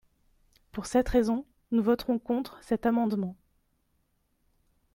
Pour 0.71 0.87
cette 0.87 1.07
raison, 1.09 1.45
nous 1.69 1.83
voterons 1.83 2.17
contre 2.17 2.57
cet 2.63 2.87
amendement. 2.87 3.35